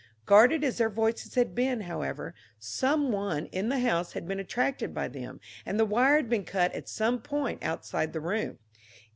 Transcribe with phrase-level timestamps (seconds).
[0.25, 4.95] Guarded as their voices had been, however, some one in the house had been attracted
[4.95, 8.57] by them, and the wire had been cut at some point outside the room.